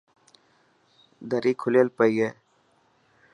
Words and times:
دري 1.29 1.53
کليل 1.61 1.87
پئي 1.97 2.13
هي. 2.21 2.29